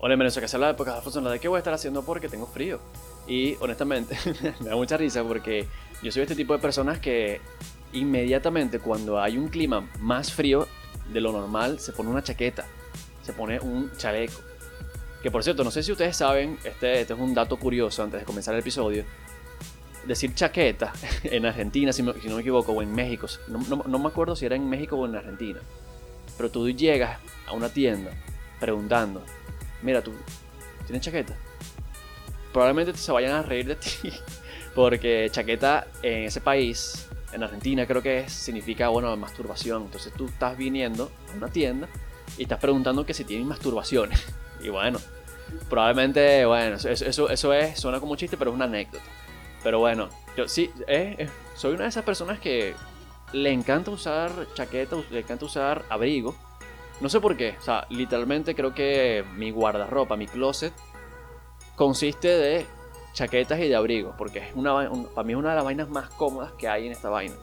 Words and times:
Hola, 0.00 0.14
en 0.14 0.20
Venezuela, 0.20 0.44
que 0.44 0.48
se 0.48 0.54
habla 0.56 0.68
de 0.68 0.74
pocas 0.74 0.94
Alfonso, 0.94 1.20
¿de 1.20 1.40
qué 1.40 1.48
voy 1.48 1.56
a 1.56 1.58
estar 1.58 1.74
haciendo? 1.74 2.04
Porque 2.04 2.28
tengo 2.28 2.46
frío. 2.46 2.78
Y 3.26 3.56
honestamente, 3.56 4.16
me 4.60 4.68
da 4.68 4.76
mucha 4.76 4.96
risa 4.96 5.24
porque 5.24 5.66
yo 6.04 6.12
soy 6.12 6.22
este 6.22 6.36
tipo 6.36 6.52
de 6.52 6.60
personas 6.60 7.00
que 7.00 7.40
inmediatamente 7.92 8.78
cuando 8.78 9.20
hay 9.20 9.36
un 9.36 9.48
clima 9.48 9.90
más 9.98 10.32
frío 10.32 10.68
de 11.12 11.20
lo 11.20 11.32
normal, 11.32 11.80
se 11.80 11.92
pone 11.92 12.10
una 12.10 12.22
chaqueta, 12.22 12.64
se 13.24 13.32
pone 13.32 13.58
un 13.58 13.90
chaleco. 13.96 14.40
Que 15.20 15.32
por 15.32 15.42
cierto, 15.42 15.64
no 15.64 15.72
sé 15.72 15.82
si 15.82 15.90
ustedes 15.90 16.16
saben, 16.16 16.60
este, 16.62 17.00
este 17.00 17.14
es 17.14 17.18
un 17.18 17.34
dato 17.34 17.56
curioso 17.56 18.04
antes 18.04 18.20
de 18.20 18.24
comenzar 18.24 18.54
el 18.54 18.60
episodio. 18.60 19.02
Decir 20.06 20.32
chaqueta 20.32 20.92
en 21.24 21.44
Argentina, 21.44 21.92
si, 21.92 22.04
no 22.04 22.14
me 22.14 22.40
equivoco, 22.40 22.70
o 22.70 22.82
en 22.82 22.94
México, 22.94 23.26
no, 23.48 23.82
no 23.84 23.98
me 23.98 24.06
acuerdo 24.06 24.36
si 24.36 24.46
era 24.46 24.54
en 24.54 24.70
México 24.70 24.94
o 24.94 25.06
en 25.06 25.16
Argentina. 25.16 25.58
Pero 26.36 26.52
tú 26.52 26.70
llegas 26.70 27.18
a 27.48 27.52
una 27.52 27.68
tienda 27.68 28.12
preguntando, 28.60 29.24
mira, 29.82 30.02
tú 30.02 30.12
tienes 30.86 31.02
chaqueta. 31.02 31.34
Probablemente 32.52 32.96
se 32.96 33.12
vayan 33.12 33.32
a 33.32 33.42
reír 33.42 33.66
de 33.66 33.76
ti. 33.76 34.12
Porque 34.74 35.28
chaqueta 35.30 35.88
en 36.02 36.24
ese 36.24 36.40
país, 36.40 37.08
en 37.32 37.42
Argentina 37.42 37.86
creo 37.86 38.02
que 38.02 38.28
significa, 38.28 38.88
bueno, 38.88 39.14
masturbación. 39.16 39.84
Entonces 39.84 40.12
tú 40.14 40.26
estás 40.26 40.56
viniendo 40.56 41.10
a 41.32 41.36
una 41.36 41.48
tienda 41.48 41.88
y 42.36 42.42
estás 42.42 42.60
preguntando 42.60 43.04
que 43.04 43.14
si 43.14 43.24
tienen 43.24 43.46
masturbaciones. 43.46 44.24
Y 44.60 44.70
bueno, 44.70 44.98
probablemente, 45.70 46.44
bueno, 46.44 46.74
eso, 46.74 47.28
eso, 47.30 47.52
es, 47.52 47.78
suena 47.78 48.00
como 48.00 48.10
un 48.10 48.18
chiste, 48.18 48.36
pero 48.36 48.50
es 48.50 48.56
una 48.56 48.64
anécdota. 48.64 49.04
Pero 49.62 49.78
bueno, 49.78 50.08
yo 50.36 50.48
sí, 50.48 50.68
soy 51.54 51.74
una 51.74 51.84
de 51.84 51.90
esas 51.90 52.02
personas 52.02 52.40
que 52.40 52.74
le 53.32 53.52
encanta 53.52 53.92
usar 53.92 54.32
chaqueta, 54.54 54.96
le 55.12 55.20
encanta 55.20 55.44
usar 55.44 55.84
abrigo 55.90 56.34
no 57.00 57.08
sé 57.08 57.20
por 57.20 57.36
qué, 57.36 57.56
o 57.58 57.62
sea, 57.62 57.86
literalmente 57.90 58.54
creo 58.54 58.74
que 58.74 59.24
mi 59.36 59.50
guardarropa, 59.50 60.16
mi 60.16 60.26
closet, 60.26 60.72
consiste 61.76 62.28
de 62.28 62.66
chaquetas 63.12 63.60
y 63.60 63.68
de 63.68 63.76
abrigos, 63.76 64.14
porque 64.18 64.40
es 64.40 64.54
una, 64.54 64.90
para 65.14 65.24
mí 65.24 65.32
es 65.32 65.38
una 65.38 65.50
de 65.50 65.56
las 65.56 65.64
vainas 65.64 65.88
más 65.88 66.08
cómodas 66.10 66.52
que 66.52 66.68
hay 66.68 66.86
en 66.86 66.92
esta 66.92 67.08
vaina. 67.08 67.34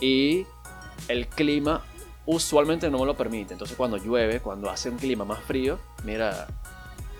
Y 0.00 0.46
el 1.08 1.26
clima 1.26 1.82
usualmente 2.26 2.90
no 2.90 2.98
me 2.98 3.06
lo 3.06 3.16
permite, 3.16 3.54
entonces 3.54 3.76
cuando 3.76 3.96
llueve, 3.96 4.40
cuando 4.40 4.70
hace 4.70 4.88
un 4.88 4.98
clima 4.98 5.24
más 5.24 5.40
frío, 5.40 5.78
mira, 6.04 6.46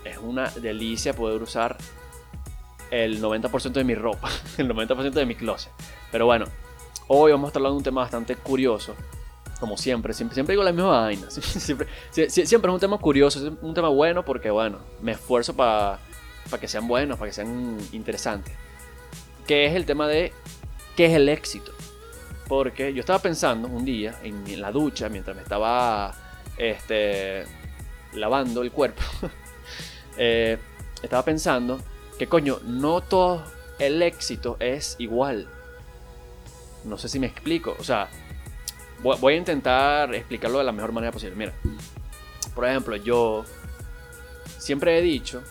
es 0.05 0.17
una 0.17 0.49
delicia 0.49 1.13
poder 1.13 1.41
usar 1.41 1.77
el 2.91 3.21
90% 3.21 3.71
de 3.71 3.83
mi 3.83 3.95
ropa, 3.95 4.29
el 4.57 4.69
90% 4.69 5.11
de 5.11 5.25
mi 5.25 5.35
closet. 5.35 5.71
Pero 6.11 6.25
bueno, 6.25 6.45
hoy 7.07 7.31
vamos 7.31 7.47
a 7.47 7.49
estar 7.49 7.59
hablando 7.59 7.75
de 7.75 7.79
un 7.79 7.83
tema 7.83 8.01
bastante 8.01 8.35
curioso 8.37 8.95
como 9.63 9.77
siempre, 9.77 10.13
siempre, 10.13 10.33
siempre 10.33 10.51
digo 10.55 10.63
la 10.65 10.73
misma 10.73 10.89
vaina. 10.89 11.31
Siempre, 11.31 11.87
siempre, 12.11 12.69
es 12.69 12.73
un 12.73 12.79
tema 12.81 12.97
curioso, 12.97 13.39
es 13.39 13.53
un 13.61 13.73
tema 13.73 13.87
bueno 13.87 14.25
porque, 14.25 14.51
bueno, 14.51 14.79
me 15.01 15.13
esfuerzo 15.13 15.55
para 15.55 15.99
que 16.59 16.67
sean 16.67 16.85
buenos, 16.85 17.17
para 17.17 17.29
que 17.29 17.33
sean 17.33 17.77
interesantes. 17.93 18.53
Que 19.47 19.65
es 19.65 19.73
el 19.73 19.85
tema 19.85 20.09
de 20.09 20.33
qué 20.97 21.05
es 21.05 21.13
el 21.13 21.29
éxito. 21.29 21.71
Porque 22.49 22.93
yo 22.93 22.99
estaba 22.99 23.19
pensando 23.19 23.69
un 23.69 23.85
día 23.85 24.19
en 24.21 24.59
la 24.59 24.73
ducha, 24.73 25.07
mientras 25.07 25.33
me 25.33 25.43
estaba 25.43 26.13
este, 26.57 27.45
lavando 28.11 28.63
el 28.63 28.71
cuerpo, 28.73 29.01
eh, 30.17 30.57
estaba 31.01 31.23
pensando 31.23 31.79
que, 32.19 32.27
coño, 32.27 32.59
no 32.65 32.99
todo 32.99 33.45
el 33.79 34.01
éxito 34.01 34.57
es 34.59 34.97
igual. 34.99 35.47
No 36.83 36.97
sé 36.97 37.07
si 37.07 37.17
me 37.17 37.27
explico. 37.27 37.77
O 37.79 37.83
sea, 37.85 38.09
voy 39.03 39.33
a 39.33 39.37
intentar 39.37 40.13
explicarlo 40.15 40.59
de 40.59 40.63
la 40.63 40.71
mejor 40.71 40.91
manera 40.91 41.11
posible. 41.11 41.35
Mira, 41.35 41.53
por 42.55 42.65
ejemplo, 42.65 42.95
yo 42.95 43.43
siempre 44.57 44.97
he 44.97 45.01
dicho 45.01 45.43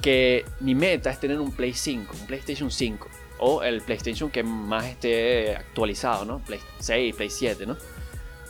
que 0.00 0.44
mi 0.60 0.74
meta 0.74 1.10
es 1.10 1.20
tener 1.20 1.40
un 1.40 1.52
Play 1.52 1.74
5, 1.74 2.14
un 2.20 2.26
PlayStation 2.26 2.70
5, 2.70 3.08
o 3.38 3.62
el 3.62 3.82
PlayStation 3.82 4.30
que 4.30 4.42
más 4.42 4.86
esté 4.86 5.56
actualizado, 5.56 6.24
¿no? 6.24 6.38
Play 6.40 6.60
6, 6.78 7.14
Play 7.16 7.30
7, 7.30 7.66
¿no? 7.66 7.76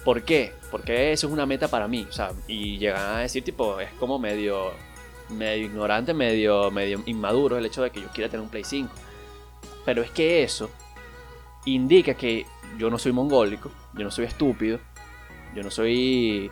¿Por 0.04 0.22
qué? 0.22 0.53
Porque 0.70 1.12
eso 1.12 1.26
es 1.26 1.32
una 1.32 1.47
meta 1.47 1.69
para 1.69 1.88
mí, 1.88 2.06
o 2.09 2.12
sea, 2.12 2.32
y 2.47 2.78
llegan 2.78 3.16
a 3.16 3.19
decir, 3.20 3.44
tipo, 3.44 3.80
es 3.80 3.91
como 3.94 4.19
medio, 4.19 4.72
medio 5.28 5.66
ignorante, 5.66 6.14
medio, 6.14 6.70
medio 6.70 7.03
inmaduro 7.06 7.59
el 7.59 7.66
hecho 7.66 7.82
de 7.82 7.91
que 7.91 8.00
yo 8.00 8.09
quiera 8.09 8.30
tener 8.30 8.42
un 8.42 8.50
Play 8.50 8.64
5. 8.64 8.91
Pero 9.84 10.03
es 10.03 10.10
que 10.10 10.42
eso 10.42 10.70
indica 11.64 12.14
que 12.14 12.47
yo 12.78 12.91
no 12.91 12.98
soy 12.98 13.12
mongólico, 13.12 13.70
yo 13.94 14.04
no 14.04 14.10
soy 14.10 14.26
estúpido, 14.26 14.78
yo 15.54 15.62
no 15.62 15.70
soy. 15.70 16.50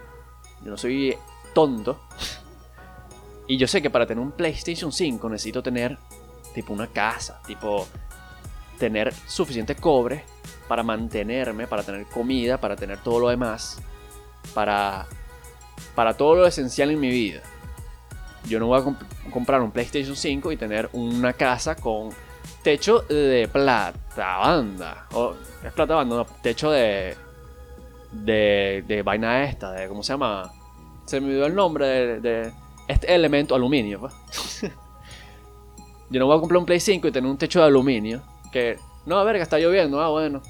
Yo 0.63 0.71
no 0.71 0.77
soy 0.77 1.17
tonto. 1.55 2.01
Y 3.47 3.57
yo 3.57 3.67
sé 3.67 3.81
que 3.81 3.91
para 3.91 4.07
tener 4.07 4.23
un 4.23 4.33
PlayStation 4.33 4.93
5 4.93 5.29
necesito 5.29 5.63
tener 5.63 5.97
tipo 6.55 6.73
una 6.73 6.89
casa, 6.89 7.41
tipo 7.47 7.87
tener 8.79 9.15
suficiente 9.27 9.75
cobre 9.75 10.25
para 10.67 10.83
mantenerme, 10.83 11.67
para 11.67 11.83
tener 11.83 12.07
comida, 12.07 12.61
para 12.61 12.77
tener 12.77 13.03
todo 13.03 13.21
lo 13.21 13.29
demás, 13.29 13.81
para 14.55 15.07
para 15.95 16.15
todo 16.15 16.35
lo 16.35 16.47
esencial 16.47 16.91
en 16.91 17.01
mi 17.01 17.09
vida. 17.09 17.41
Yo 18.47 18.59
no 18.59 18.67
voy 18.67 18.81
a 18.81 19.31
comprar 19.31 19.61
un 19.63 19.71
PlayStation 19.71 20.17
5 20.17 20.53
y 20.53 20.57
tener 20.57 20.89
una 20.93 21.33
casa 21.33 21.75
con 21.75 22.11
techo 22.63 23.01
de 23.01 23.49
plata 23.53 24.39
banda. 24.39 25.07
O, 25.13 25.35
es 25.65 25.73
plata 25.73 25.95
banda, 25.95 26.17
no, 26.17 26.27
techo 26.43 26.71
de, 26.71 27.17
de, 28.13 28.85
de 28.87 29.03
vaina 29.03 29.45
esta, 29.45 29.73
de 29.73 29.89
cómo 29.89 30.03
se 30.03 30.13
llama. 30.13 30.53
Se 31.07 31.21
me 31.21 31.29
olvidó 31.29 31.47
el 31.47 31.55
nombre 31.55 32.21
de, 32.21 32.53
este 32.89 33.15
elemento 33.15 33.55
aluminio. 33.55 34.01
Pues. 34.01 34.15
Yo 36.11 36.21
no 36.21 36.27
voy 36.27 36.37
a 36.37 36.41
comprar 36.41 36.59
un 36.59 36.67
Play 36.67 36.81
5 36.81 37.09
y 37.09 37.13
tener 37.13 37.31
un 37.31 37.39
techo 37.39 37.61
de 37.61 37.67
aluminio. 37.67 38.23
Que, 38.51 38.79
no, 39.07 39.23
verga, 39.25 39.43
está 39.43 39.59
lloviendo. 39.59 40.01
Ah, 40.01 40.09
bueno. 40.09 40.43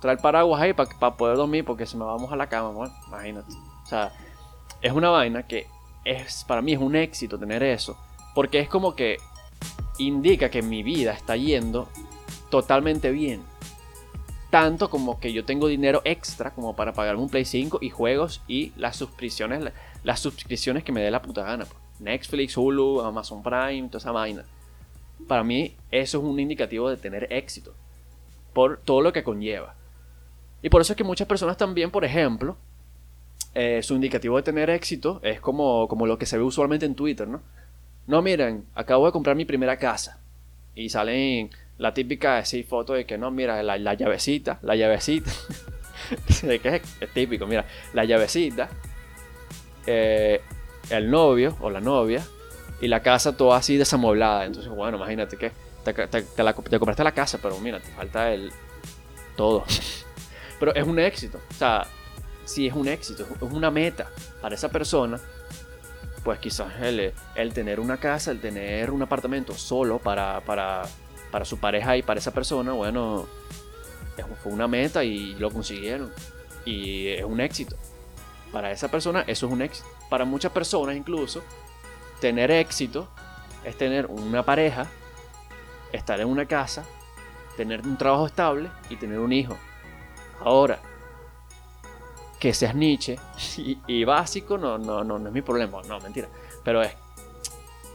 Traer 0.00 0.18
paraguas 0.18 0.60
ahí 0.60 0.74
para 0.74 1.16
poder 1.16 1.36
dormir 1.36 1.64
porque 1.64 1.86
se 1.86 1.96
me 1.96 2.04
vamos 2.04 2.30
a 2.30 2.36
la 2.36 2.48
cama. 2.48 2.70
Bueno, 2.70 2.94
imagínate. 3.08 3.52
O 3.82 3.86
sea, 3.86 4.12
es 4.82 4.92
una 4.92 5.08
vaina 5.08 5.46
que 5.46 5.66
es 6.04 6.44
para 6.44 6.62
mí 6.62 6.74
es 6.74 6.78
un 6.78 6.94
éxito 6.96 7.38
tener 7.38 7.62
eso. 7.62 7.96
Porque 8.34 8.60
es 8.60 8.68
como 8.68 8.94
que 8.94 9.16
indica 9.98 10.50
que 10.50 10.62
mi 10.62 10.82
vida 10.82 11.12
está 11.12 11.36
yendo 11.36 11.88
totalmente 12.50 13.10
bien. 13.10 13.42
Tanto 14.50 14.88
como 14.90 15.18
que 15.18 15.32
yo 15.32 15.44
tengo 15.44 15.66
dinero 15.66 16.02
extra 16.04 16.52
como 16.52 16.76
para 16.76 16.92
pagarme 16.92 17.22
un 17.22 17.28
Play 17.28 17.44
5 17.44 17.78
y 17.82 17.90
juegos 17.90 18.42
y 18.46 18.72
las 18.76 18.96
suscripciones, 18.96 19.72
las 20.04 20.20
suscripciones 20.20 20.84
que 20.84 20.92
me 20.92 21.02
dé 21.02 21.10
la 21.10 21.22
puta 21.22 21.42
gana. 21.42 21.64
Pues. 21.64 21.86
Netflix, 21.98 22.56
Hulu, 22.56 23.00
Amazon 23.00 23.42
Prime, 23.42 23.88
toda 23.88 23.98
esa 23.98 24.12
vaina. 24.12 24.44
Para 25.26 25.42
mí 25.42 25.74
eso 25.90 26.18
es 26.18 26.24
un 26.24 26.38
indicativo 26.38 26.88
de 26.88 26.96
tener 26.96 27.32
éxito. 27.32 27.74
Por 28.52 28.78
todo 28.78 29.00
lo 29.02 29.12
que 29.12 29.24
conlleva. 29.24 29.74
Y 30.62 30.70
por 30.70 30.80
eso 30.80 30.92
es 30.92 30.96
que 30.96 31.04
muchas 31.04 31.26
personas 31.26 31.56
también, 31.56 31.90
por 31.90 32.04
ejemplo, 32.04 32.56
eh, 33.54 33.82
su 33.82 33.94
indicativo 33.94 34.36
de 34.36 34.42
tener 34.42 34.70
éxito 34.70 35.20
es 35.22 35.40
como, 35.40 35.88
como 35.88 36.06
lo 36.06 36.18
que 36.18 36.26
se 36.26 36.36
ve 36.38 36.44
usualmente 36.44 36.86
en 36.86 36.94
Twitter, 36.94 37.26
¿no? 37.28 37.40
No, 38.06 38.22
miren, 38.22 38.66
acabo 38.74 39.06
de 39.06 39.12
comprar 39.12 39.36
mi 39.36 39.44
primera 39.44 39.76
casa. 39.76 40.20
Y 40.74 40.88
salen 40.88 41.50
la 41.78 41.92
típica 41.92 42.38
así 42.38 42.62
foto 42.62 42.92
de 42.92 43.04
que 43.04 43.18
no, 43.18 43.30
mira, 43.30 43.62
la, 43.62 43.94
llavecita, 43.94 44.58
la 44.62 44.76
llavecita. 44.76 45.30
que 46.40 46.82
es, 47.00 47.12
típico, 47.12 47.46
mira, 47.46 47.64
la 47.94 48.04
llavecita, 48.04 48.68
eh, 49.86 50.40
el 50.90 51.10
novio 51.10 51.56
o 51.60 51.70
la 51.70 51.80
novia 51.80 52.24
y 52.80 52.88
la 52.88 53.02
casa 53.02 53.36
toda 53.36 53.58
así 53.58 53.76
desamueblada. 53.76 54.44
Entonces, 54.44 54.70
bueno, 54.70 54.98
imagínate 54.98 55.36
que 55.36 55.50
te, 55.84 55.92
te, 55.92 56.78
compraste 56.78 57.02
la 57.02 57.12
casa, 57.12 57.38
pero 57.42 57.58
mira, 57.58 57.80
te 57.80 57.88
falta 57.88 58.32
el 58.32 58.52
todo. 59.36 59.64
pero 60.60 60.74
es 60.74 60.86
un 60.86 60.98
éxito. 60.98 61.40
O 61.50 61.54
sea, 61.54 61.86
sí 62.44 62.68
es 62.68 62.74
un 62.74 62.86
éxito, 62.86 63.24
es 63.24 63.52
una 63.52 63.70
meta 63.70 64.08
para 64.40 64.54
esa 64.54 64.68
persona 64.68 65.18
pues 66.26 66.40
quizás 66.40 66.72
el, 66.82 67.52
tener 67.54 67.78
una 67.78 67.98
casa, 67.98 68.32
el 68.32 68.40
tener 68.40 68.90
un 68.90 69.00
apartamento 69.00 69.54
solo 69.54 70.00
para, 70.00 70.40
para, 70.40 70.82
para 71.30 71.44
su 71.44 71.58
pareja 71.58 71.96
y 71.96 72.02
para 72.02 72.18
esa 72.18 72.32
persona, 72.32 72.72
bueno, 72.72 73.28
fue 74.42 74.50
una 74.50 74.66
meta 74.66 75.04
y 75.04 75.36
lo 75.36 75.52
consiguieron. 75.52 76.12
Y 76.64 77.06
es 77.10 77.22
un 77.22 77.40
éxito. 77.40 77.76
Para 78.50 78.72
esa 78.72 78.90
persona 78.90 79.20
eso 79.28 79.46
es 79.46 79.52
un 79.52 79.62
éxito. 79.62 79.86
Para 80.10 80.24
muchas 80.24 80.50
personas 80.50 80.96
incluso, 80.96 81.44
tener 82.20 82.50
éxito 82.50 83.06
es 83.62 83.78
tener 83.78 84.06
una 84.06 84.42
pareja, 84.42 84.88
estar 85.92 86.20
en 86.20 86.26
una 86.26 86.46
casa, 86.46 86.84
tener 87.56 87.82
un 87.82 87.96
trabajo 87.96 88.26
estable 88.26 88.68
y 88.90 88.96
tener 88.96 89.20
un 89.20 89.32
hijo. 89.32 89.56
Ahora, 90.40 90.80
que 92.38 92.52
seas 92.54 92.74
Nietzsche 92.74 93.18
y, 93.86 94.04
básico 94.04 94.58
no, 94.58 94.78
no, 94.78 95.04
no, 95.04 95.18
no, 95.18 95.28
es 95.28 95.34
mi 95.34 95.42
problema, 95.42 95.80
no, 95.88 96.00
mentira. 96.00 96.28
Pero 96.64 96.82
es, 96.82 96.92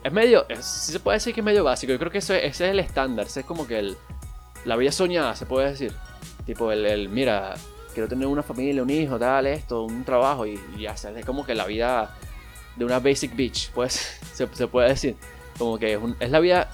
es 0.03 0.11
medio, 0.11 0.45
si 0.59 0.91
se 0.91 0.99
puede 0.99 1.17
decir 1.17 1.33
que 1.33 1.41
es 1.41 1.45
medio 1.45 1.63
básico. 1.63 1.91
Yo 1.93 1.99
creo 1.99 2.11
que 2.11 2.19
eso, 2.19 2.33
ese 2.33 2.65
es 2.65 2.71
el 2.71 2.79
estándar, 2.79 3.27
ese 3.27 3.41
es 3.41 3.45
como 3.45 3.67
que 3.67 3.79
el, 3.79 3.97
la 4.65 4.75
vida 4.75 4.91
soñada, 4.91 5.35
se 5.35 5.45
puede 5.45 5.69
decir. 5.71 5.93
Tipo, 6.45 6.71
el, 6.71 6.85
el, 6.85 7.09
mira, 7.09 7.53
quiero 7.93 8.09
tener 8.09 8.27
una 8.27 8.43
familia, 8.43 8.81
un 8.81 8.89
hijo, 8.89 9.19
tal, 9.19 9.47
esto, 9.47 9.83
un 9.83 10.03
trabajo 10.03 10.45
y, 10.45 10.59
ya, 10.79 10.93
es 10.93 11.25
como 11.25 11.45
que 11.45 11.53
la 11.53 11.65
vida 11.65 12.15
de 12.75 12.85
una 12.85 12.99
basic 12.99 13.35
bitch, 13.35 13.71
pues 13.71 14.19
se, 14.33 14.47
se 14.53 14.67
puede 14.67 14.89
decir. 14.89 15.15
Como 15.57 15.77
que 15.77 15.93
es, 15.93 15.99
un- 16.01 16.15
es 16.19 16.31
la 16.31 16.39
vida 16.39 16.69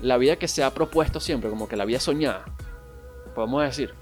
la 0.00 0.16
vida 0.16 0.36
que 0.36 0.48
se 0.48 0.62
ha 0.62 0.72
propuesto 0.72 1.20
siempre, 1.20 1.50
como 1.50 1.68
que 1.68 1.76
la 1.76 1.84
vida 1.84 2.00
soñada, 2.00 2.44
podemos 3.34 3.62
decir. 3.62 3.94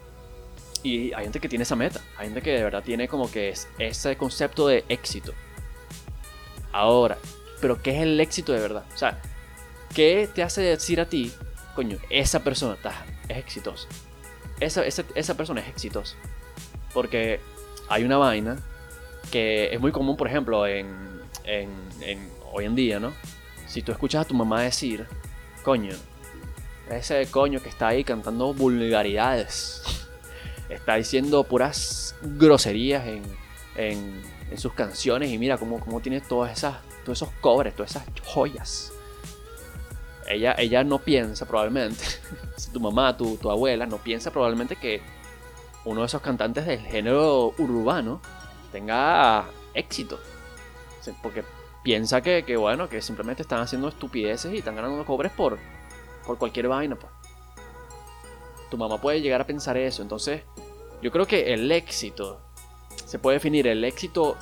Y 0.86 1.12
hay 1.14 1.24
gente 1.24 1.40
que 1.40 1.48
tiene 1.48 1.64
esa 1.64 1.74
meta, 1.74 2.00
hay 2.16 2.26
gente 2.28 2.40
que 2.42 2.52
de 2.52 2.62
verdad 2.62 2.80
tiene 2.84 3.08
como 3.08 3.28
que 3.28 3.48
es, 3.48 3.66
ese 3.76 4.16
concepto 4.16 4.68
de 4.68 4.84
éxito. 4.88 5.32
Ahora, 6.70 7.18
pero 7.60 7.82
¿qué 7.82 7.90
es 7.96 8.02
el 8.02 8.20
éxito 8.20 8.52
de 8.52 8.60
verdad? 8.60 8.84
O 8.94 8.96
sea, 8.96 9.20
¿qué 9.96 10.28
te 10.32 10.44
hace 10.44 10.60
decir 10.60 11.00
a 11.00 11.08
ti, 11.08 11.32
coño, 11.74 11.98
esa 12.08 12.44
persona 12.44 12.74
está, 12.74 13.04
es 13.28 13.36
exitosa? 13.36 13.88
Esa, 14.60 14.86
esa, 14.86 15.02
esa 15.16 15.36
persona 15.36 15.60
es 15.60 15.66
exitosa. 15.68 16.14
Porque 16.94 17.40
hay 17.88 18.04
una 18.04 18.16
vaina 18.18 18.56
que 19.32 19.74
es 19.74 19.80
muy 19.80 19.90
común, 19.90 20.16
por 20.16 20.28
ejemplo, 20.28 20.68
en, 20.68 20.86
en, 21.42 21.68
en- 22.00 22.30
hoy 22.52 22.64
en 22.64 22.76
día, 22.76 23.00
¿no? 23.00 23.12
Si 23.66 23.82
tú 23.82 23.90
escuchas 23.90 24.24
a 24.24 24.28
tu 24.28 24.34
mamá 24.34 24.62
decir, 24.62 25.04
coño, 25.64 25.96
ese 26.88 27.26
coño 27.28 27.60
que 27.60 27.70
está 27.70 27.88
ahí 27.88 28.04
cantando 28.04 28.54
vulgaridades, 28.54 29.82
está 30.68 30.96
diciendo 30.96 31.44
puras 31.44 32.14
groserías 32.22 33.06
en, 33.06 33.22
en, 33.76 34.58
sus 34.58 34.72
canciones 34.72 35.30
y 35.30 35.38
mira 35.38 35.58
cómo, 35.58 35.80
cómo 35.80 36.00
tiene 36.00 36.20
todas 36.20 36.56
esas, 36.56 36.76
todos 37.04 37.18
esos 37.18 37.34
cobres, 37.40 37.74
todas 37.74 37.90
esas 37.90 38.04
joyas. 38.24 38.92
Ella, 40.28 40.54
ella 40.58 40.82
no 40.82 40.98
piensa 40.98 41.46
probablemente, 41.46 42.02
si 42.56 42.70
tu 42.70 42.80
mamá, 42.80 43.16
tu, 43.16 43.36
tu 43.36 43.50
abuela, 43.50 43.86
no 43.86 43.98
piensa 43.98 44.30
probablemente 44.30 44.76
que 44.76 45.02
uno 45.84 46.00
de 46.00 46.06
esos 46.06 46.20
cantantes 46.20 46.66
del 46.66 46.80
género 46.80 47.54
urbano 47.58 48.20
tenga 48.72 49.46
éxito. 49.74 50.18
Porque 51.22 51.44
piensa 51.84 52.20
que, 52.20 52.44
que, 52.44 52.56
bueno, 52.56 52.88
que 52.88 53.00
simplemente 53.00 53.42
están 53.42 53.60
haciendo 53.60 53.88
estupideces 53.88 54.52
y 54.52 54.58
están 54.58 54.74
ganando 54.74 55.04
cobres 55.04 55.30
por, 55.30 55.58
por 56.26 56.38
cualquier 56.38 56.66
vaina, 56.66 56.96
pues. 56.96 57.12
Tu 58.70 58.76
mamá 58.76 59.00
puede 59.00 59.20
llegar 59.20 59.40
a 59.40 59.46
pensar 59.46 59.76
eso. 59.76 60.02
Entonces, 60.02 60.42
yo 61.02 61.10
creo 61.10 61.26
que 61.26 61.52
el 61.52 61.70
éxito 61.70 62.40
se 63.04 63.18
puede 63.18 63.36
definir 63.36 63.66
el 63.66 63.84
éxito 63.84 64.36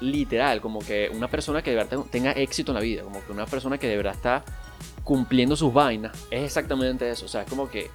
literal, 0.00 0.60
como 0.60 0.80
que 0.80 1.10
una 1.14 1.28
persona 1.28 1.62
que 1.62 1.70
de 1.70 1.76
verdad 1.76 1.98
tenga 2.10 2.32
éxito 2.32 2.72
en 2.72 2.74
la 2.74 2.80
vida, 2.80 3.02
como 3.02 3.24
que 3.24 3.32
una 3.32 3.46
persona 3.46 3.78
que 3.78 3.88
de 3.88 3.96
verdad 3.96 4.14
está 4.14 4.44
cumpliendo 5.04 5.56
sus 5.56 5.72
vainas, 5.72 6.16
es 6.30 6.42
exactamente 6.42 7.08
eso. 7.08 7.24
O 7.26 7.28
sea, 7.28 7.42
es 7.42 7.48
como 7.48 7.70
que 7.70 7.90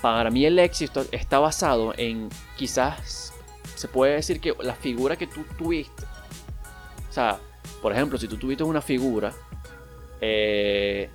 para 0.00 0.30
mí 0.30 0.46
el 0.46 0.58
éxito 0.58 1.04
está 1.12 1.38
basado 1.38 1.92
en 1.96 2.30
quizás 2.56 3.34
se 3.74 3.88
puede 3.88 4.14
decir 4.14 4.40
que 4.40 4.54
la 4.60 4.74
figura 4.74 5.16
que 5.16 5.26
tú 5.26 5.44
tuviste. 5.58 6.04
O 7.08 7.12
sea, 7.12 7.38
por 7.82 7.92
ejemplo, 7.92 8.18
si 8.18 8.28
tú 8.28 8.36
tuviste 8.36 8.62
una 8.62 8.80
figura 8.80 9.32
eh, 10.20 11.10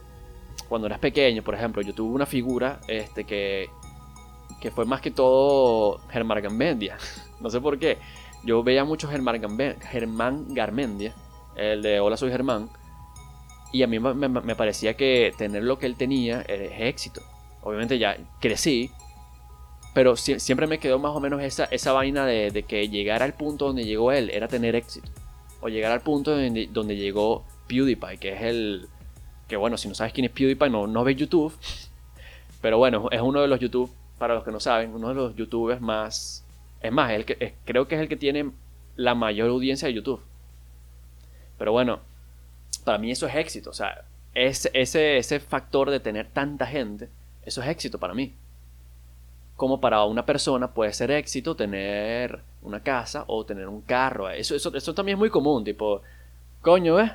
cuando 0.67 0.87
eras 0.87 0.99
pequeño, 0.99 1.43
por 1.43 1.55
ejemplo, 1.55 1.81
yo 1.81 1.93
tuve 1.93 2.13
una 2.13 2.25
figura 2.25 2.79
este, 2.87 3.23
que, 3.23 3.69
que 4.61 4.71
fue 4.71 4.85
más 4.85 5.01
que 5.01 5.11
todo 5.11 5.99
Germán 6.09 6.41
Garmendia. 6.41 6.97
No 7.41 7.49
sé 7.49 7.59
por 7.59 7.77
qué. 7.77 7.97
Yo 8.45 8.63
veía 8.63 8.85
mucho 8.85 9.09
Germán, 9.09 9.41
Germán 9.91 10.45
Garmendia, 10.55 11.13
el 11.57 11.81
de 11.81 11.99
Hola, 11.99 12.15
soy 12.15 12.31
Germán. 12.31 12.69
Y 13.73 13.83
a 13.83 13.87
mí 13.87 13.99
me, 13.99 14.55
parecía 14.55 14.95
que 14.95 15.33
tener 15.37 15.63
lo 15.63 15.77
que 15.77 15.85
él 15.85 15.97
tenía 15.97 16.41
es 16.43 16.71
éxito. 16.79 17.21
Obviamente 17.61 17.99
ya 17.99 18.17
crecí, 18.39 18.89
pero 19.93 20.13
sie- 20.15 20.39
siempre 20.39 20.65
me 20.65 20.77
quedó 20.77 20.97
más 20.97 21.11
o 21.11 21.19
menos 21.19 21.41
esa, 21.41 21.65
esa 21.65 21.91
vaina 21.91 22.25
de, 22.25 22.51
de 22.51 22.63
que 22.63 22.87
llegar 22.87 23.21
al 23.21 23.33
punto 23.33 23.65
donde 23.67 23.83
llegó 23.83 24.13
él 24.13 24.29
era 24.29 24.47
tener 24.47 24.75
éxito. 24.75 25.09
O 25.59 25.67
llegar 25.67 25.91
al 25.91 26.01
punto 26.01 26.31
donde, 26.31 26.67
donde 26.71 26.95
llegó 26.95 27.43
PewDiePie, 27.67 28.17
que 28.17 28.33
es 28.33 28.41
el... 28.43 28.87
Que 29.47 29.57
bueno, 29.57 29.77
si 29.77 29.87
no 29.87 29.95
sabes 29.95 30.13
quién 30.13 30.25
es 30.25 30.31
PewDiePie, 30.31 30.69
no, 30.69 30.87
no 30.87 31.03
ves 31.03 31.17
YouTube. 31.17 31.53
Pero 32.61 32.77
bueno, 32.77 33.07
es 33.11 33.21
uno 33.21 33.41
de 33.41 33.47
los 33.47 33.59
YouTube, 33.59 33.91
para 34.17 34.33
los 34.33 34.43
que 34.43 34.51
no 34.51 34.59
saben, 34.59 34.93
uno 34.93 35.09
de 35.09 35.15
los 35.15 35.35
YouTubers 35.35 35.81
más... 35.81 36.43
Es 36.81 36.91
más, 36.91 37.11
el 37.11 37.25
que, 37.25 37.37
es- 37.39 37.53
creo 37.65 37.87
que 37.87 37.95
es 37.95 38.01
el 38.01 38.07
que 38.07 38.15
tiene 38.17 38.51
la 38.95 39.15
mayor 39.15 39.49
audiencia 39.49 39.87
de 39.87 39.93
YouTube. 39.93 40.21
Pero 41.57 41.71
bueno, 41.71 41.99
para 42.83 42.97
mí 42.97 43.11
eso 43.11 43.27
es 43.27 43.35
éxito. 43.35 43.69
O 43.69 43.73
sea, 43.73 44.03
ese, 44.33 44.69
ese, 44.73 45.17
ese 45.17 45.39
factor 45.39 45.89
de 45.89 45.99
tener 45.99 46.27
tanta 46.27 46.65
gente, 46.65 47.09
eso 47.45 47.61
es 47.61 47.67
éxito 47.69 47.99
para 47.99 48.13
mí 48.13 48.33
como 49.55 49.79
para 49.79 50.03
una 50.03 50.25
persona 50.25 50.67
puede 50.73 50.91
ser 50.91 51.11
éxito 51.11 51.55
tener 51.55 52.41
una 52.61 52.81
casa 52.81 53.23
o 53.27 53.45
tener 53.45 53.69
un 53.69 53.79
carro. 53.81 54.29
Eso, 54.29 54.53
eso, 54.53 54.75
eso 54.75 54.93
también 54.93 55.15
es 55.15 55.19
muy 55.19 55.29
común, 55.29 55.63
tipo, 55.63 56.01
coño, 56.61 56.95
¿ves? 56.95 57.11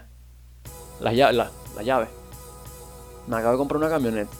Las 1.76 1.84
llaves. 1.84 2.19
Me 3.30 3.36
acabo 3.36 3.52
de 3.52 3.58
comprar 3.58 3.78
una 3.78 3.88
camioneta. 3.88 4.32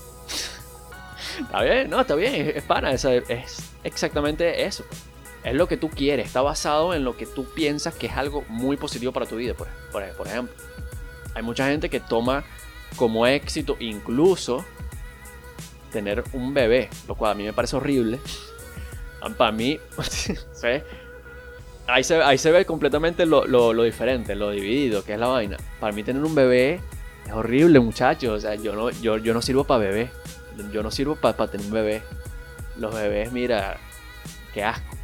está 1.41 1.63
bien, 1.63 1.89
no, 1.89 2.01
está 2.01 2.17
bien, 2.17 2.35
es, 2.35 2.57
es 2.57 2.63
pana, 2.65 2.91
esa- 2.91 3.15
es 3.15 3.63
exactamente 3.85 4.65
eso. 4.65 4.85
Es 5.45 5.55
lo 5.55 5.69
que 5.69 5.77
tú 5.77 5.89
quieres, 5.89 6.27
está 6.27 6.43
basado 6.43 6.93
en 6.93 7.05
lo 7.05 7.17
que 7.17 7.25
tú 7.25 7.45
piensas 7.45 7.95
que 7.95 8.09
es 8.09 8.13
algo 8.17 8.45
muy 8.49 8.77
positivo 8.77 9.13
para 9.13 9.27
tu 9.27 9.37
vida, 9.37 9.55
por, 9.55 9.69
por, 9.93 10.27
ejemplo. 10.27 10.55
Hay 11.35 11.43
mucha 11.45 11.69
gente 11.69 11.89
que 11.89 12.01
toma 12.01 12.43
como 12.97 13.29
éxito 13.29 13.77
incluso 13.79 14.65
tener 15.93 16.25
un 16.33 16.53
bebé, 16.53 16.91
lo 17.07 17.15
cual 17.15 17.31
a 17.31 17.35
mí 17.37 17.45
me 17.45 17.53
parece 17.53 17.77
horrible. 17.77 18.19
Para 19.39 19.53
mí, 19.53 19.79
¿sabes? 20.53 20.83
Ahí 21.87 22.03
se, 22.03 22.21
ahí 22.23 22.39
se 22.39 22.51
ve 22.51 22.65
completamente 22.65 23.25
lo- 23.25 23.47
lo 23.47 23.83
diferente, 23.85 24.35
lo 24.35 24.51
dividido, 24.51 25.05
que 25.05 25.15
es 25.15 25.19
la 25.21 25.29
vaina. 25.29 25.59
Para 25.79 25.93
mí 25.93 26.03
tener 26.03 26.25
un 26.25 26.35
bebé 26.35 26.81
es 27.26 27.32
horrible, 27.32 27.81
muchachos. 27.81 28.38
O 28.38 28.40
sea, 28.40 28.55
yo 28.55 28.75
no, 28.75 28.90
yo, 28.90 29.19
yo 29.19 29.34
no 29.34 29.43
sirvo 29.43 29.64
para 29.64 29.81
bebé. 29.81 30.11
Yo 30.72 30.82
no 30.82 30.90
sirvo 30.90 31.17
para 31.17 31.46
tener 31.49 31.67
un 31.67 31.72
bebé. 31.72 32.02
Los 32.76 32.94
bebés, 32.94 33.32
mira, 33.32 33.78
qué 34.52 34.64
asco. 34.64 34.96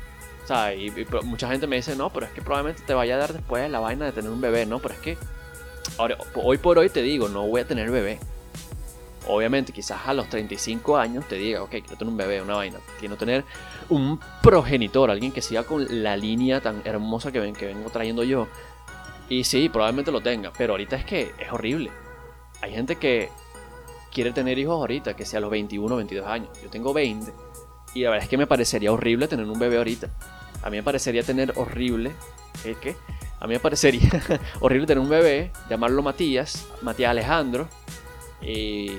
O 0.44 0.46
sea, 0.46 0.74
y, 0.74 0.92
mucha 1.24 1.48
gente 1.48 1.66
me 1.66 1.76
dice, 1.76 1.96
no, 1.96 2.10
pero 2.12 2.26
es 2.26 2.32
que 2.32 2.40
probablemente 2.40 2.82
te 2.86 2.94
vaya 2.94 3.16
a 3.16 3.18
dar 3.18 3.32
después 3.32 3.68
la 3.68 3.80
vaina 3.80 4.04
de 4.04 4.12
tener 4.12 4.30
un 4.30 4.40
bebé, 4.40 4.64
¿no? 4.64 4.78
Pero 4.78 4.94
es 4.94 5.00
que, 5.00 5.18
ahora, 5.98 6.16
hoy 6.34 6.58
por 6.58 6.78
hoy 6.78 6.88
te 6.88 7.02
digo, 7.02 7.28
no 7.28 7.46
voy 7.46 7.62
a 7.62 7.66
tener 7.66 7.90
bebé. 7.90 8.20
Obviamente, 9.26 9.72
quizás 9.72 10.06
a 10.06 10.14
los 10.14 10.28
35 10.28 10.96
años 10.96 11.26
te 11.26 11.34
diga, 11.34 11.64
ok, 11.64 11.70
quiero 11.70 11.96
tener 11.96 12.12
un 12.12 12.16
bebé, 12.16 12.40
una 12.40 12.54
vaina. 12.54 12.78
Quiero 13.00 13.16
tener 13.16 13.44
un 13.88 14.20
progenitor, 14.40 15.10
alguien 15.10 15.32
que 15.32 15.42
siga 15.42 15.64
con 15.64 15.84
la 16.04 16.16
línea 16.16 16.60
tan 16.60 16.80
hermosa 16.84 17.32
que, 17.32 17.40
ven, 17.40 17.52
que 17.52 17.66
vengo 17.66 17.90
trayendo 17.90 18.22
yo. 18.22 18.46
Y 19.28 19.42
sí, 19.42 19.68
probablemente 19.68 20.12
lo 20.12 20.20
tenga, 20.20 20.52
pero 20.56 20.74
ahorita 20.74 20.94
es 20.94 21.04
que 21.04 21.34
es 21.38 21.50
horrible. 21.50 21.90
Hay 22.62 22.73
gente 22.73 22.97
que 22.97 23.30
quiere 24.12 24.33
tener 24.33 24.59
hijos 24.59 24.75
ahorita, 24.75 25.14
que 25.14 25.25
sea 25.25 25.38
a 25.38 25.40
los 25.42 25.50
21 25.50 25.97
22 25.97 26.26
años. 26.26 26.49
Yo 26.62 26.69
tengo 26.71 26.92
20 26.92 27.33
y 27.95 28.02
la 28.02 28.11
verdad 28.11 28.25
es 28.25 28.28
que 28.30 28.37
me 28.38 28.47
parecería 28.47 28.92
horrible 28.92 29.28
tener 29.28 29.47
un 29.47 29.59
bebé 29.59 29.76
ahorita. 29.78 30.09
A 30.62 30.71
mí 30.71 30.76
me 30.78 30.83
parecería 30.83 31.23
tener 31.23 31.52
horrible, 31.57 32.12
¿qué? 32.62 32.75
qué? 32.80 32.97
A 33.38 33.47
mí 33.47 33.54
me 33.54 33.61
parecería 33.61 34.09
horrible 34.61 34.87
tener 34.87 35.00
un 35.02 35.09
bebé, 35.09 35.52
llamarlo 35.69 36.02
Matías, 36.02 36.66
Matías 36.83 37.11
Alejandro, 37.11 37.69
y, 38.40 38.90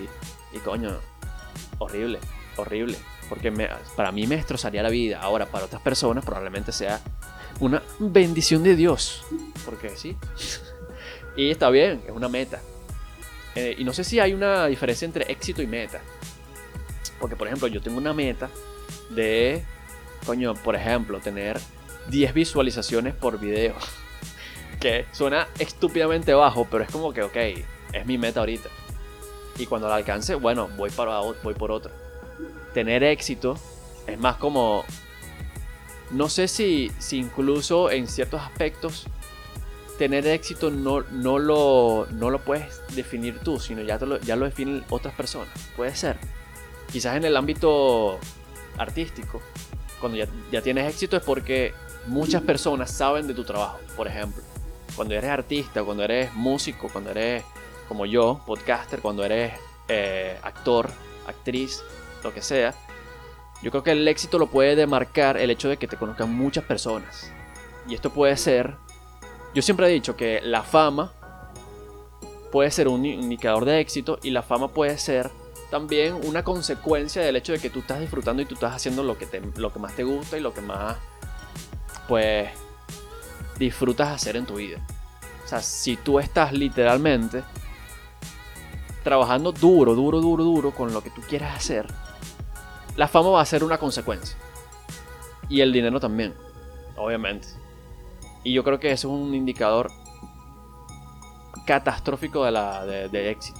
y 0.53 0.59
coño, 0.63 0.97
horrible, 1.79 2.19
horrible. 2.55 2.97
Porque 3.27 3.51
me- 3.51 3.67
para 3.95 4.11
mí 4.11 4.25
me 4.27 4.37
destrozaría 4.37 4.81
la 4.83 4.89
vida. 4.89 5.19
Ahora, 5.19 5.47
para 5.47 5.65
otras 5.65 5.81
personas 5.81 6.23
probablemente 6.23 6.71
sea 6.71 7.01
una 7.59 7.81
bendición 7.99 8.63
de 8.63 8.75
Dios. 8.75 9.25
Porque 9.65 9.89
sí. 9.89 10.15
y 11.35 11.49
está 11.49 11.69
bien, 11.69 12.01
es 12.05 12.11
una 12.13 12.29
meta. 12.29 12.61
Eh, 13.57 13.75
y 13.79 13.83
no 13.83 13.91
sé 13.91 14.03
si 14.03 14.19
hay 14.19 14.33
una 14.33 14.67
diferencia 14.67 15.05
entre 15.05 15.31
éxito 15.31 15.63
y 15.63 15.67
meta. 15.67 15.99
Porque, 17.19 17.35
por 17.35 17.47
ejemplo, 17.47 17.67
yo 17.67 17.81
tengo 17.81 17.97
una 17.97 18.13
meta 18.13 18.51
de, 19.09 19.63
coño, 20.27 20.53
por 20.53 20.75
ejemplo, 20.75 21.19
tener 21.19 21.59
10 22.09 22.33
visualizaciones 22.35 23.15
por 23.15 23.39
video. 23.39 23.75
que 24.79 25.07
suena 25.11 25.47
estúpidamente 25.57 26.35
bajo, 26.35 26.67
pero 26.69 26.83
es 26.83 26.91
como 26.91 27.11
que, 27.11 27.23
ok, 27.23 27.35
es 27.93 28.05
mi 28.05 28.19
meta 28.19 28.41
ahorita. 28.41 28.69
Y 29.57 29.65
cuando 29.65 29.89
la 29.89 29.95
alcance, 29.95 30.35
bueno, 30.35 30.69
voy, 30.77 30.91
para, 30.91 31.19
voy 31.19 31.55
por 31.55 31.71
otra. 31.71 31.91
Tener 32.75 33.03
éxito 33.03 33.57
es 34.05 34.19
más 34.19 34.35
como... 34.37 34.85
No 36.11 36.29
sé 36.29 36.47
si, 36.47 36.91
si 36.99 37.17
incluso 37.17 37.89
en 37.89 38.07
ciertos 38.07 38.39
aspectos 38.41 39.07
tener 39.97 40.27
éxito 40.27 40.69
no, 40.71 41.01
no, 41.11 41.39
lo, 41.39 42.07
no 42.11 42.29
lo 42.29 42.39
puedes 42.39 42.81
definir 42.95 43.39
tú, 43.39 43.59
sino 43.59 43.81
ya, 43.81 43.97
te 43.97 44.05
lo, 44.05 44.19
ya 44.19 44.35
lo 44.35 44.45
definen 44.45 44.83
otras 44.89 45.13
personas. 45.15 45.49
Puede 45.75 45.95
ser. 45.95 46.17
Quizás 46.91 47.17
en 47.17 47.25
el 47.25 47.35
ámbito 47.35 48.19
artístico, 48.77 49.41
cuando 49.99 50.17
ya, 50.17 50.27
ya 50.51 50.61
tienes 50.61 50.89
éxito 50.89 51.17
es 51.17 51.23
porque 51.23 51.73
muchas 52.05 52.41
personas 52.41 52.91
saben 52.91 53.27
de 53.27 53.33
tu 53.33 53.43
trabajo, 53.43 53.79
por 53.95 54.07
ejemplo. 54.07 54.43
Cuando 54.95 55.13
eres 55.13 55.29
artista, 55.29 55.83
cuando 55.83 56.03
eres 56.03 56.33
músico, 56.33 56.89
cuando 56.89 57.11
eres 57.11 57.43
como 57.87 58.05
yo, 58.05 58.41
podcaster, 58.45 58.99
cuando 58.99 59.23
eres 59.23 59.53
eh, 59.87 60.37
actor, 60.43 60.89
actriz, 61.27 61.83
lo 62.23 62.33
que 62.33 62.41
sea, 62.41 62.73
yo 63.61 63.71
creo 63.71 63.83
que 63.83 63.91
el 63.91 64.07
éxito 64.07 64.37
lo 64.37 64.47
puede 64.47 64.75
demarcar 64.75 65.37
el 65.37 65.49
hecho 65.49 65.69
de 65.69 65.77
que 65.77 65.87
te 65.87 65.97
conozcan 65.97 66.33
muchas 66.33 66.63
personas. 66.63 67.31
Y 67.87 67.95
esto 67.95 68.11
puede 68.11 68.37
ser, 68.37 68.75
yo 69.57 69.63
siempre 69.63 69.87
he 69.87 69.91
dicho 69.91 70.15
que 70.15 70.39
la 70.43 70.61
fama 70.61 71.11
puede 72.51 72.69
ser 72.69 72.87
un 72.87 73.03
indicador 73.03 73.65
de 73.65 73.79
éxito 73.79 74.19
y 74.21 74.29
la 74.29 74.43
fama 74.43 74.67
puede 74.67 74.99
ser 74.99 75.31
también 75.71 76.13
una 76.13 76.43
consecuencia 76.43 77.23
del 77.23 77.37
hecho 77.37 77.53
de 77.53 77.57
que 77.57 77.71
tú 77.71 77.79
estás 77.79 77.99
disfrutando 77.99 78.43
y 78.43 78.45
tú 78.45 78.53
estás 78.53 78.75
haciendo 78.75 79.01
lo 79.01 79.17
que, 79.17 79.25
te, 79.25 79.41
lo 79.55 79.73
que 79.73 79.79
más 79.79 79.95
te 79.95 80.03
gusta 80.03 80.37
y 80.37 80.41
lo 80.41 80.53
que 80.53 80.61
más, 80.61 80.97
pues, 82.07 82.51
disfrutas 83.57 84.09
hacer 84.09 84.35
en 84.35 84.45
tu 84.45 84.57
vida. 84.57 84.77
O 85.43 85.47
sea, 85.47 85.59
si 85.63 85.95
tú 85.95 86.19
estás 86.19 86.53
literalmente 86.53 87.43
trabajando 89.03 89.53
duro, 89.53 89.95
duro, 89.95 90.21
duro, 90.21 90.43
duro 90.43 90.69
con 90.69 90.93
lo 90.93 91.01
que 91.01 91.09
tú 91.09 91.23
quieres 91.27 91.49
hacer, 91.49 91.87
la 92.95 93.07
fama 93.07 93.29
va 93.29 93.41
a 93.41 93.45
ser 93.45 93.63
una 93.63 93.79
consecuencia. 93.79 94.37
Y 95.49 95.61
el 95.61 95.73
dinero 95.73 95.99
también, 95.99 96.35
obviamente. 96.95 97.47
Y 98.47 98.53
yo 98.53 98.63
creo 98.63 98.79
que 98.79 98.89
eso 98.93 99.09
es 99.09 99.13
un 99.13 99.35
indicador 99.35 99.91
catastrófico 101.65 102.45
de, 102.45 102.51
la, 102.51 102.85
de, 102.85 103.29
éxito. 103.29 103.59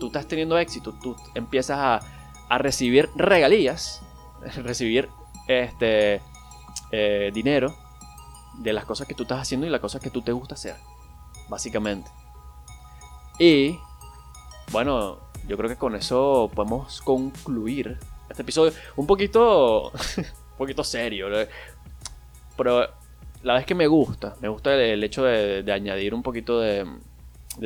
Tú 0.00 0.08
estás 0.08 0.26
teniendo 0.26 0.58
éxito, 0.58 0.92
tú 1.00 1.14
empiezas 1.36 1.78
a, 1.78 2.00
a 2.48 2.58
recibir 2.58 3.08
regalías, 3.14 4.02
recibir 4.64 5.08
este, 5.46 6.20
eh, 6.90 7.30
dinero 7.32 7.72
de 8.58 8.72
las 8.72 8.84
cosas 8.84 9.06
que 9.06 9.14
tú 9.14 9.22
estás 9.22 9.42
haciendo 9.42 9.64
y 9.64 9.70
las 9.70 9.80
cosas 9.80 10.02
que 10.02 10.10
tú 10.10 10.22
te 10.22 10.32
gusta 10.32 10.56
hacer, 10.56 10.74
básicamente. 11.48 12.10
Y 13.38 13.78
bueno, 14.72 15.20
yo 15.46 15.56
creo 15.56 15.70
que 15.70 15.76
con 15.76 15.94
eso 15.94 16.50
podemos 16.52 17.00
concluir 17.02 17.96
este 18.28 18.42
episodio 18.42 18.72
un 18.96 19.06
poquito, 19.06 19.92
un 20.16 20.58
poquito 20.58 20.82
serio, 20.82 21.28
pero 22.56 23.05
la 23.42 23.54
vez 23.54 23.66
que 23.66 23.74
me 23.74 23.86
gusta, 23.86 24.36
me 24.40 24.48
gusta 24.48 24.74
el, 24.74 25.02
hecho 25.04 25.24
de, 25.24 25.70
añadir 25.72 26.14
un 26.14 26.22
poquito 26.22 26.60
de, 26.60 26.86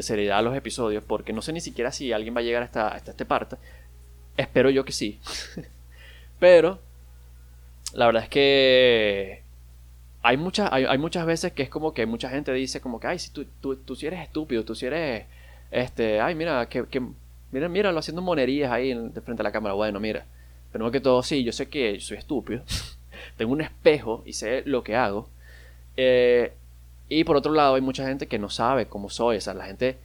seriedad 0.00 0.38
a 0.38 0.42
los 0.42 0.56
episodios, 0.56 1.04
porque 1.04 1.32
no 1.32 1.42
sé 1.42 1.52
ni 1.52 1.60
siquiera 1.60 1.90
si 1.92 2.12
alguien 2.12 2.34
va 2.34 2.40
a 2.40 2.44
llegar 2.44 2.62
hasta, 2.62 2.88
hasta 2.88 3.10
esta 3.12 3.24
parte. 3.24 3.56
Espero 4.36 4.70
yo 4.70 4.84
que 4.84 4.92
sí. 4.92 5.20
Pero 6.38 6.80
la 7.92 8.06
verdad 8.06 8.22
es 8.24 8.28
que 8.28 9.42
hay 10.22 10.36
muchas, 10.36 10.70
hay, 10.72 10.98
muchas 10.98 11.24
veces 11.26 11.52
que 11.52 11.62
es 11.62 11.68
como 11.68 11.94
que 11.94 12.06
mucha 12.06 12.28
gente 12.28 12.52
dice 12.52 12.80
como 12.80 13.00
que, 13.00 13.06
ay, 13.06 13.18
si 13.18 13.30
tú, 13.32 13.46
tú, 13.60 13.76
tú 13.76 13.96
si 13.96 14.06
eres 14.06 14.20
estúpido, 14.20 14.64
tú 14.64 14.74
si 14.74 14.86
eres, 14.86 15.26
este, 15.70 16.20
ay, 16.20 16.34
mira, 16.34 16.68
que, 16.68 16.86
que 16.86 17.02
mira, 17.50 17.68
míralo 17.68 17.98
haciendo 17.98 18.22
monerías 18.22 18.70
ahí 18.70 18.94
de 18.94 19.20
frente 19.22 19.42
a 19.42 19.44
la 19.44 19.52
cámara. 19.52 19.74
Bueno, 19.74 19.98
mira, 19.98 20.26
no 20.74 20.90
que 20.90 21.00
todo, 21.00 21.22
sí, 21.22 21.42
yo 21.42 21.52
sé 21.52 21.68
que 21.68 21.98
soy 22.00 22.18
estúpido, 22.18 22.64
tengo 23.36 23.52
un 23.52 23.62
espejo 23.62 24.22
y 24.26 24.34
sé 24.34 24.62
lo 24.66 24.82
que 24.84 24.96
hago. 24.96 25.28
Eh, 25.96 26.52
y 27.08 27.24
por 27.24 27.36
otro 27.36 27.52
lado, 27.52 27.74
hay 27.74 27.80
mucha 27.80 28.06
gente 28.06 28.28
que 28.28 28.38
no 28.38 28.50
sabe 28.50 28.86
cómo 28.86 29.10
soy, 29.10 29.36
o 29.36 29.40
sea, 29.40 29.54
la 29.54 29.66
gente... 29.66 29.98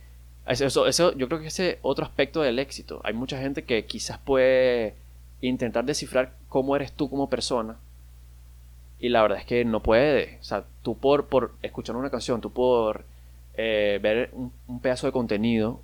Eso, 0.48 0.86
eso, 0.86 1.14
yo 1.16 1.28
creo 1.28 1.40
que 1.40 1.48
ese 1.48 1.80
otro 1.82 2.06
aspecto 2.06 2.42
del 2.42 2.60
éxito. 2.60 3.02
Hay 3.04 3.14
mucha 3.14 3.40
gente 3.40 3.64
que 3.64 3.86
quizás 3.86 4.20
puede 4.20 4.94
intentar 5.42 5.86
descifrar 5.86 6.36
cómo 6.50 6.76
eres 6.76 6.92
tú 6.92 7.10
como 7.10 7.30
persona 7.30 7.78
y 9.00 9.10
la 9.10 9.22
verdad 9.22 9.40
es 9.40 9.46
que 9.46 9.66
no 9.66 9.82
puede. 9.82 10.38
O 10.42 10.44
sea, 10.44 10.66
tú 10.82 10.98
por, 10.98 11.28
por 11.28 11.54
escuchar 11.62 11.96
una 11.96 12.10
canción, 12.10 12.42
tú 12.42 12.52
por 12.52 13.06
eh, 13.56 14.00
ver 14.02 14.32
un, 14.34 14.52
pedazo 14.82 15.08
de 15.08 15.14
contenido 15.14 15.82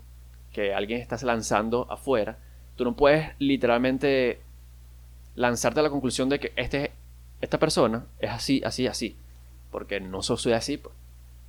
que 0.53 0.73
alguien 0.73 1.01
está 1.01 1.17
lanzando 1.25 1.87
afuera, 1.89 2.37
tú 2.75 2.83
no 2.83 2.95
puedes 2.95 3.29
literalmente 3.39 4.39
lanzarte 5.35 5.79
a 5.79 5.83
la 5.83 5.89
conclusión 5.89 6.29
de 6.29 6.39
que 6.39 6.53
este, 6.55 6.91
esta 7.41 7.59
persona 7.59 8.05
es 8.19 8.31
así, 8.31 8.61
así, 8.65 8.87
así. 8.87 9.15
Porque 9.71 9.99
no 9.99 10.21
soy 10.21 10.53
así. 10.53 10.81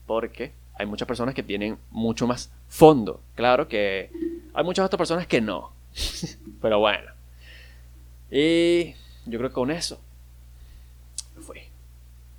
Porque 0.06 0.52
hay 0.74 0.86
muchas 0.86 1.06
personas 1.06 1.34
que 1.34 1.42
tienen 1.42 1.78
mucho 1.90 2.26
más 2.26 2.50
fondo. 2.68 3.20
Claro 3.34 3.68
que 3.68 4.10
hay 4.54 4.64
muchas 4.64 4.86
otras 4.86 4.98
personas 4.98 5.26
que 5.26 5.40
no. 5.40 5.72
Pero 6.62 6.78
bueno. 6.78 7.10
Y 8.30 8.94
yo 9.26 9.38
creo 9.38 9.50
que 9.50 9.54
con 9.54 9.70
eso. 9.70 10.00